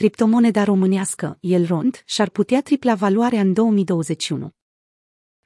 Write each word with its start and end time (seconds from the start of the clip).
criptomoneda 0.00 0.64
românească, 0.64 1.38
Elrond, 1.40 2.02
și-ar 2.04 2.28
putea 2.28 2.62
tripla 2.62 2.94
valoarea 2.94 3.40
în 3.40 3.52
2021. 3.52 4.50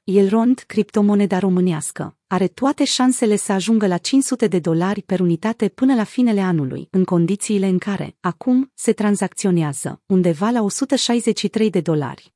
Elrond, 0.03 0.63
criptomoneda 0.67 1.39
românească, 1.39 2.17
are 2.27 2.47
toate 2.47 2.83
șansele 2.83 3.35
să 3.35 3.51
ajungă 3.51 3.87
la 3.87 3.97
500 3.97 4.47
de 4.47 4.59
dolari 4.59 5.01
per 5.01 5.19
unitate 5.19 5.69
până 5.69 5.95
la 5.95 6.03
finele 6.03 6.41
anului, 6.41 6.87
în 6.91 7.03
condițiile 7.03 7.67
în 7.67 7.77
care, 7.77 8.17
acum, 8.19 8.71
se 8.73 8.93
tranzacționează, 8.93 10.01
undeva 10.05 10.49
la 10.49 10.61
163 10.61 11.69
de 11.69 11.81
dolari. 11.81 12.34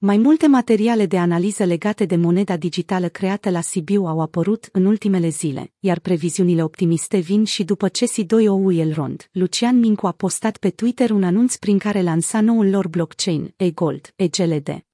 Mai 0.00 0.16
multe 0.16 0.46
materiale 0.46 1.06
de 1.06 1.18
analiză 1.18 1.64
legate 1.64 2.04
de 2.04 2.16
moneda 2.16 2.56
digitală 2.56 3.08
creată 3.08 3.50
la 3.50 3.60
Sibiu 3.60 4.06
au 4.06 4.20
apărut 4.20 4.68
în 4.72 4.84
ultimele 4.84 5.28
zile, 5.28 5.72
iar 5.78 5.98
previziunile 5.98 6.62
optimiste 6.62 7.18
vin 7.18 7.44
și 7.44 7.64
după 7.64 7.88
ce 7.88 8.06
C2OU 8.06 8.78
Elrond, 8.78 9.28
Lucian 9.32 9.78
Mincu 9.78 10.06
a 10.06 10.12
postat 10.12 10.56
pe 10.56 10.70
Twitter 10.70 11.10
un 11.10 11.22
anunț 11.22 11.56
prin 11.56 11.78
care 11.78 12.02
lansa 12.02 12.40
noul 12.40 12.70
lor 12.70 12.88
blockchain, 12.88 13.54
eGold, 13.56 14.12
EGLD. 14.16 14.84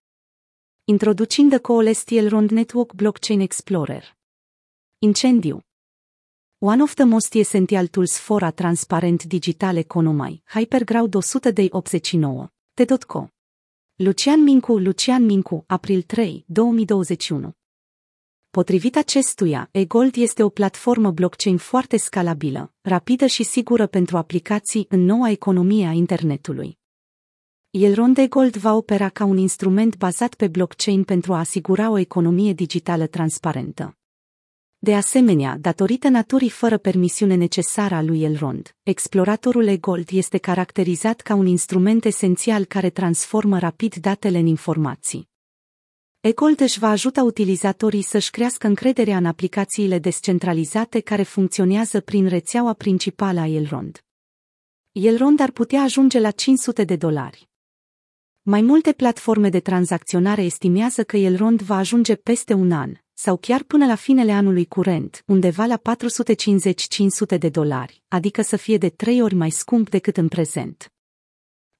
Introducing 0.84 1.50
the 1.50 1.58
coalesced 1.58 2.18
Elrond 2.18 2.50
Network 2.50 2.92
Blockchain 2.94 3.40
Explorer. 3.40 4.16
Incendiu 4.98 5.60
One 6.58 6.82
of 6.82 6.94
the 6.94 7.04
most 7.04 7.34
essential 7.34 7.86
tools 7.86 8.18
for 8.18 8.42
a 8.42 8.50
transparent 8.50 9.24
digital 9.24 9.76
economy, 9.76 10.42
Hyperground 10.46 11.14
189. 11.14 12.48
T.co 12.74 13.33
Lucian 13.96 14.42
Mincu 14.42 14.78
Lucian 14.78 15.24
Mincu, 15.24 15.64
april 15.66 16.02
3, 16.02 16.44
2021 16.46 17.52
Potrivit 18.50 18.96
acestuia, 18.96 19.68
eGold 19.72 20.16
este 20.16 20.42
o 20.42 20.48
platformă 20.48 21.10
blockchain 21.10 21.56
foarte 21.56 21.96
scalabilă, 21.96 22.72
rapidă 22.80 23.26
și 23.26 23.42
sigură 23.42 23.86
pentru 23.86 24.16
aplicații 24.16 24.86
în 24.88 25.00
noua 25.00 25.30
economie 25.30 25.86
a 25.86 25.90
internetului. 25.90 26.78
Elrond 27.70 28.18
eGold 28.18 28.56
va 28.56 28.72
opera 28.72 29.08
ca 29.08 29.24
un 29.24 29.36
instrument 29.36 29.96
bazat 29.96 30.34
pe 30.34 30.48
blockchain 30.48 31.04
pentru 31.04 31.34
a 31.34 31.38
asigura 31.38 31.90
o 31.90 31.98
economie 31.98 32.52
digitală 32.52 33.06
transparentă. 33.06 33.98
De 34.84 34.94
asemenea, 34.94 35.56
datorită 35.60 36.08
naturii 36.08 36.50
fără 36.50 36.78
permisiune 36.78 37.34
necesară 37.34 37.94
a 37.94 38.02
lui 38.02 38.22
Elrond, 38.22 38.76
exploratorul 38.82 39.66
eGold 39.66 40.08
este 40.12 40.38
caracterizat 40.38 41.20
ca 41.20 41.34
un 41.34 41.46
instrument 41.46 42.04
esențial 42.04 42.64
care 42.64 42.90
transformă 42.90 43.58
rapid 43.58 43.94
datele 43.94 44.38
în 44.38 44.46
informații. 44.46 45.28
eGold 46.20 46.60
își 46.60 46.78
va 46.78 46.88
ajuta 46.88 47.22
utilizatorii 47.22 48.02
să-și 48.02 48.30
crească 48.30 48.66
încrederea 48.66 49.16
în 49.16 49.26
aplicațiile 49.26 49.98
descentralizate 49.98 51.00
care 51.00 51.22
funcționează 51.22 52.00
prin 52.00 52.28
rețeaua 52.28 52.72
principală 52.72 53.40
a 53.40 53.46
Elrond. 53.46 54.04
Elrond 54.92 55.40
ar 55.40 55.50
putea 55.50 55.82
ajunge 55.82 56.20
la 56.20 56.30
500 56.30 56.84
de 56.84 56.96
dolari. 56.96 57.48
Mai 58.42 58.62
multe 58.62 58.92
platforme 58.92 59.48
de 59.48 59.60
tranzacționare 59.60 60.42
estimează 60.42 61.04
că 61.04 61.16
Elrond 61.16 61.62
va 61.62 61.76
ajunge 61.76 62.14
peste 62.14 62.52
un 62.52 62.72
an, 62.72 62.92
sau 63.14 63.36
chiar 63.36 63.62
până 63.62 63.86
la 63.86 63.94
finele 63.94 64.32
anului 64.32 64.66
curent, 64.66 65.22
undeva 65.26 65.64
la 65.64 65.80
450-500 67.34 67.38
de 67.38 67.48
dolari, 67.48 68.02
adică 68.08 68.42
să 68.42 68.56
fie 68.56 68.76
de 68.76 68.88
trei 68.88 69.22
ori 69.22 69.34
mai 69.34 69.50
scump 69.50 69.90
decât 69.90 70.16
în 70.16 70.28
prezent. 70.28 70.92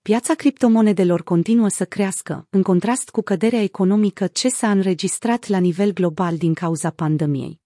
Piața 0.03 0.35
criptomonedelor 0.35 1.23
continuă 1.23 1.69
să 1.69 1.85
crească, 1.85 2.47
în 2.51 2.63
contrast 2.63 3.11
cu 3.11 3.23
căderea 3.23 3.63
economică 3.63 4.27
ce 4.27 4.49
s-a 4.49 4.71
înregistrat 4.71 5.47
la 5.47 5.59
nivel 5.59 5.93
global 5.93 6.37
din 6.37 6.55
cauza 6.55 6.91
pandemiei. 6.91 7.61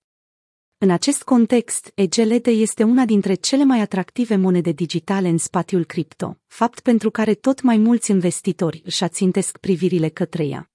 În 0.79 0.91
acest 0.91 1.23
context, 1.23 1.93
EGLD 1.95 2.47
este 2.47 2.83
una 2.83 3.05
dintre 3.05 3.35
cele 3.35 3.65
mai 3.65 3.81
atractive 3.81 4.37
monede 4.37 4.73
digitale 4.73 5.29
în 5.29 5.39
spațiul 5.39 5.85
cripto, 5.85 6.39
fapt 6.47 6.81
pentru 6.81 7.11
care 7.11 7.35
tot 7.35 7.63
mai 7.63 7.77
mulți 7.77 8.11
investitori 8.11 8.83
își 8.85 9.05
ațintesc 9.05 9.59
privirile 9.59 10.09
către 10.09 10.47
ea. 10.47 10.71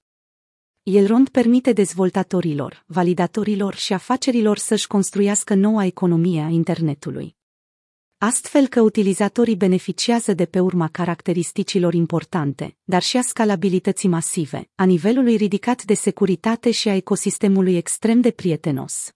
Elrond 0.83 1.29
permite 1.29 1.71
dezvoltatorilor, 1.73 2.83
validatorilor 2.87 3.75
și 3.75 3.93
afacerilor 3.93 4.57
să-și 4.57 4.87
construiască 4.87 5.53
noua 5.53 5.85
economie 5.85 6.41
a 6.41 6.47
internetului. 6.47 7.35
Astfel 8.17 8.67
că 8.67 8.81
utilizatorii 8.81 9.55
beneficiază 9.55 10.33
de 10.33 10.45
pe 10.45 10.59
urma 10.59 10.87
caracteristicilor 10.87 11.93
importante, 11.93 12.77
dar 12.83 13.01
și 13.01 13.17
a 13.17 13.21
scalabilității 13.21 14.09
masive, 14.09 14.69
a 14.75 14.83
nivelului 14.83 15.35
ridicat 15.35 15.83
de 15.83 15.93
securitate 15.93 16.71
și 16.71 16.89
a 16.89 16.95
ecosistemului 16.95 17.77
extrem 17.77 18.21
de 18.21 18.31
prietenos. 18.31 19.13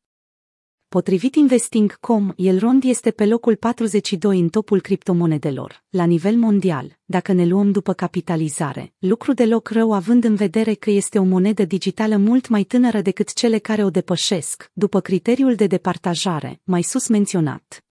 Potrivit 0.89 1.35
Investing.com, 1.35 2.33
Elrond 2.35 2.83
este 2.83 3.11
pe 3.11 3.25
locul 3.25 3.55
42 3.55 4.39
în 4.39 4.49
topul 4.49 4.81
criptomonedelor, 4.81 5.83
la 5.89 6.05
nivel 6.05 6.35
mondial, 6.35 6.97
dacă 7.05 7.31
ne 7.33 7.45
luăm 7.45 7.71
după 7.71 7.93
capitalizare, 7.93 8.93
lucru 8.97 9.33
deloc 9.33 9.69
rău 9.69 9.91
având 9.93 10.23
în 10.23 10.35
vedere 10.35 10.73
că 10.73 10.89
este 10.89 11.19
o 11.19 11.23
monedă 11.23 11.65
digitală 11.65 12.17
mult 12.17 12.47
mai 12.47 12.63
tânără 12.63 13.01
decât 13.01 13.33
cele 13.33 13.57
care 13.57 13.83
o 13.83 13.89
depășesc, 13.89 14.69
după 14.73 14.99
criteriul 14.99 15.55
de 15.55 15.67
departajare, 15.67 16.61
mai 16.63 16.81
sus 16.81 17.07
menționat. 17.07 17.86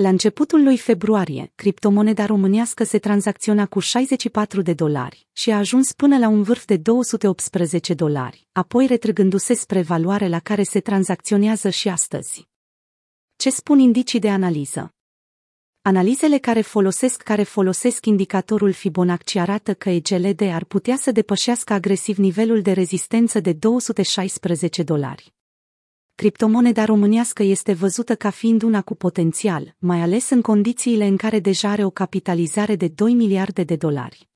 La 0.00 0.08
începutul 0.08 0.62
lui 0.62 0.78
februarie, 0.78 1.52
criptomoneda 1.54 2.26
românească 2.26 2.84
se 2.84 2.98
tranzacționa 2.98 3.66
cu 3.66 3.78
64 3.78 4.62
de 4.62 4.72
dolari 4.72 5.26
și 5.32 5.50
a 5.50 5.56
ajuns 5.56 5.92
până 5.92 6.18
la 6.18 6.28
un 6.28 6.42
vârf 6.42 6.64
de 6.64 6.76
218 6.76 7.94
dolari, 7.94 8.48
apoi 8.52 8.86
retrăgându-se 8.86 9.54
spre 9.54 9.82
valoare 9.82 10.28
la 10.28 10.38
care 10.38 10.62
se 10.62 10.80
tranzacționează 10.80 11.68
și 11.68 11.88
astăzi. 11.88 12.48
Ce 13.36 13.50
spun 13.50 13.78
indicii 13.78 14.18
de 14.18 14.30
analiză? 14.30 14.94
Analizele 15.82 16.38
care 16.38 16.60
folosesc 16.60 17.22
care 17.22 17.42
folosesc 17.42 18.06
indicatorul 18.06 18.72
Fibonacci 18.72 19.36
arată 19.36 19.74
că 19.74 19.90
EGLD 19.90 20.40
ar 20.40 20.64
putea 20.64 20.96
să 20.96 21.10
depășească 21.10 21.72
agresiv 21.72 22.16
nivelul 22.16 22.62
de 22.62 22.72
rezistență 22.72 23.40
de 23.40 23.52
216 23.52 24.82
dolari 24.82 25.34
criptomoneda 26.20 26.84
românească 26.84 27.42
este 27.42 27.72
văzută 27.72 28.14
ca 28.14 28.30
fiind 28.30 28.62
una 28.62 28.82
cu 28.82 28.94
potențial, 28.94 29.74
mai 29.78 30.00
ales 30.00 30.30
în 30.30 30.40
condițiile 30.40 31.06
în 31.06 31.16
care 31.16 31.38
deja 31.38 31.70
are 31.70 31.84
o 31.84 31.90
capitalizare 31.90 32.76
de 32.76 32.88
2 32.88 33.14
miliarde 33.14 33.62
de 33.62 33.76
dolari. 33.76 34.28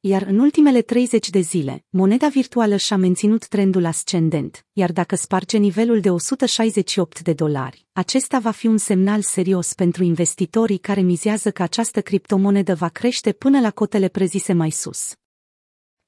Iar 0.00 0.22
în 0.22 0.38
ultimele 0.38 0.82
30 0.82 1.30
de 1.30 1.40
zile, 1.40 1.84
moneda 1.88 2.28
virtuală 2.28 2.76
și-a 2.76 2.96
menținut 2.96 3.46
trendul 3.46 3.84
ascendent, 3.84 4.66
iar 4.72 4.92
dacă 4.92 5.16
sparge 5.16 5.58
nivelul 5.58 6.00
de 6.00 6.10
168 6.10 7.20
de 7.22 7.32
dolari, 7.32 7.86
acesta 7.92 8.38
va 8.38 8.50
fi 8.50 8.66
un 8.66 8.78
semnal 8.78 9.22
serios 9.22 9.74
pentru 9.74 10.02
investitorii 10.04 10.78
care 10.78 11.00
mizează 11.00 11.50
că 11.50 11.62
această 11.62 12.00
criptomonedă 12.00 12.74
va 12.74 12.88
crește 12.88 13.32
până 13.32 13.60
la 13.60 13.70
cotele 13.70 14.08
prezise 14.08 14.52
mai 14.52 14.70
sus. 14.70 15.14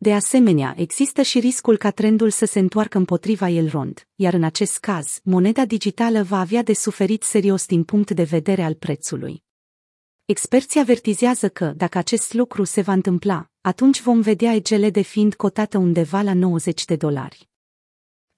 De 0.06 0.12
asemenea, 0.12 0.74
există 0.76 1.22
și 1.22 1.38
riscul 1.38 1.76
ca 1.76 1.90
trendul 1.90 2.30
să 2.30 2.44
se 2.44 2.58
întoarcă 2.58 2.98
împotriva 2.98 3.48
Elrond, 3.48 4.08
iar 4.14 4.34
în 4.34 4.44
acest 4.44 4.78
caz, 4.78 5.20
moneda 5.22 5.64
digitală 5.64 6.22
va 6.22 6.40
avea 6.40 6.62
de 6.62 6.72
suferit 6.72 7.22
serios 7.22 7.66
din 7.66 7.84
punct 7.84 8.10
de 8.10 8.22
vedere 8.22 8.62
al 8.62 8.74
prețului. 8.74 9.42
Experții 10.24 10.80
avertizează 10.80 11.48
că, 11.48 11.72
dacă 11.76 11.98
acest 11.98 12.34
lucru 12.34 12.64
se 12.64 12.80
va 12.80 12.92
întâmpla, 12.92 13.50
atunci 13.60 14.02
vom 14.02 14.20
vedea 14.20 14.54
EGL 14.54 14.86
de 14.86 15.00
fiind 15.00 15.34
cotată 15.34 15.78
undeva 15.78 16.22
la 16.22 16.34
90 16.34 16.84
de 16.84 16.96
dolari. 16.96 17.48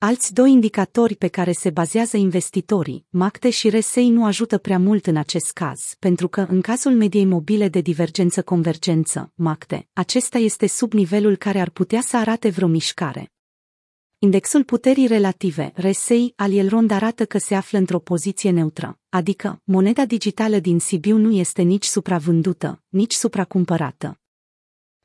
Alți 0.00 0.34
doi 0.34 0.50
indicatori 0.50 1.16
pe 1.16 1.28
care 1.28 1.52
se 1.52 1.70
bazează 1.70 2.16
investitorii, 2.16 3.06
MACTE 3.08 3.50
și 3.50 3.68
RSI 3.68 4.08
nu 4.08 4.24
ajută 4.24 4.58
prea 4.58 4.78
mult 4.78 5.06
în 5.06 5.16
acest 5.16 5.52
caz, 5.52 5.80
pentru 5.98 6.28
că 6.28 6.46
în 6.48 6.60
cazul 6.60 6.92
mediei 6.92 7.24
mobile 7.24 7.68
de 7.68 7.80
divergență-convergență, 7.80 9.32
MACTE, 9.34 9.88
acesta 9.92 10.38
este 10.38 10.66
sub 10.66 10.92
nivelul 10.92 11.36
care 11.36 11.60
ar 11.60 11.70
putea 11.70 12.00
să 12.00 12.16
arate 12.16 12.48
vreo 12.48 12.68
mișcare. 12.68 13.32
Indexul 14.18 14.64
puterii 14.64 15.06
relative, 15.06 15.72
RSI, 15.74 16.32
al 16.36 16.52
Elrond 16.52 16.90
arată 16.90 17.24
că 17.24 17.38
se 17.38 17.54
află 17.54 17.78
într-o 17.78 17.98
poziție 17.98 18.50
neutră, 18.50 18.98
adică 19.08 19.60
moneda 19.64 20.04
digitală 20.04 20.58
din 20.58 20.78
Sibiu 20.78 21.16
nu 21.16 21.30
este 21.30 21.62
nici 21.62 21.84
supravândută, 21.84 22.82
nici 22.88 23.14
supracumpărată. 23.14 24.20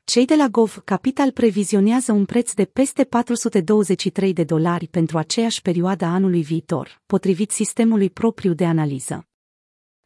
Cei 0.06 0.24
de 0.24 0.34
la 0.34 0.48
Gov 0.48 0.82
Capital 0.84 1.30
previzionează 1.30 2.12
un 2.12 2.24
preț 2.24 2.52
de 2.52 2.64
peste 2.64 3.04
423 3.04 4.32
de 4.32 4.44
dolari 4.44 4.86
pentru 4.86 5.18
aceeași 5.18 5.62
perioadă 5.62 6.04
anului 6.04 6.42
viitor, 6.42 7.02
potrivit 7.06 7.50
sistemului 7.50 8.10
propriu 8.10 8.52
de 8.52 8.64
analiză. 8.64 9.26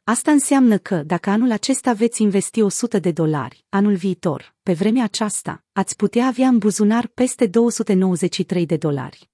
Asta 0.04 0.30
înseamnă 0.30 0.78
că, 0.78 1.02
dacă 1.02 1.30
anul 1.30 1.50
acesta 1.50 1.92
veți 1.92 2.22
investi 2.22 2.60
100 2.60 2.98
de 2.98 3.12
dolari, 3.12 3.64
anul 3.68 3.94
viitor, 3.94 4.54
pe 4.62 4.72
vremea 4.72 5.04
aceasta, 5.04 5.64
ați 5.72 5.96
putea 5.96 6.26
avea 6.26 6.48
în 6.48 6.58
buzunar 6.58 7.06
peste 7.06 7.46
293 7.46 8.66
de 8.66 8.76
dolari. 8.76 9.30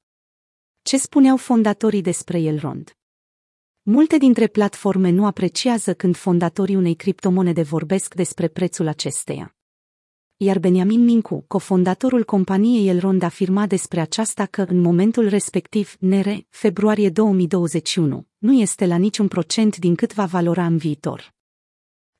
Ce 0.83 0.99
spuneau 0.99 1.37
fondatorii 1.37 2.03
despre 2.03 2.41
Elrond? 2.41 2.97
Multe 3.83 4.19
dintre 4.19 4.47
platforme 4.47 5.11
nu 5.11 5.27
apreciază 5.27 5.95
când 5.95 6.17
fondatorii 6.17 6.77
unei 6.77 6.95
criptomonede 6.95 7.63
vorbesc 7.63 8.15
despre 8.15 8.49
prețul 8.49 8.87
acesteia 8.87 9.55
iar 10.37 10.59
Benjamin 10.59 11.05
Mincu, 11.05 11.45
cofondatorul 11.47 12.25
companiei 12.25 12.89
Elrond 12.89 13.23
afirma 13.23 13.67
despre 13.67 14.01
aceasta 14.01 14.47
că 14.47 14.63
în 14.69 14.81
momentul 14.81 15.29
respectiv, 15.29 15.97
NR, 15.99 16.29
februarie 16.49 17.11
2021, 17.11 18.27
nu 18.39 18.53
este 18.53 18.87
la 18.87 18.97
niciun 18.97 19.29
procent 19.29 19.77
din 19.77 19.95
cât 19.95 20.15
va 20.15 20.25
valora 20.25 20.67
în 20.67 20.77
viitor. 20.77 21.35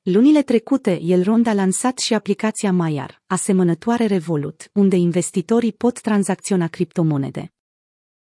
Lunile 0.01 0.41
trecute, 0.41 0.99
Elrond 1.01 1.47
a 1.47 1.53
lansat 1.53 1.97
și 1.97 2.13
aplicația 2.13 2.71
Maiar, 2.71 3.21
asemănătoare 3.27 4.05
Revolut, 4.05 4.69
unde 4.73 4.95
investitorii 4.95 5.73
pot 5.73 6.01
tranzacționa 6.01 6.67
criptomonede. 6.67 7.54